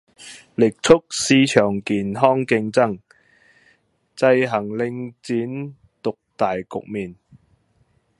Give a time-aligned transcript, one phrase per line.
[0.55, 2.97] 力促市場健康競爭，
[4.15, 7.13] 制衡領展獨大局面